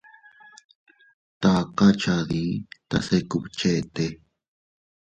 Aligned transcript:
Taka 1.41 1.87
cha 2.01 2.15
dii 2.29 2.53
tase 2.89 3.17
kubchete. 3.29 4.05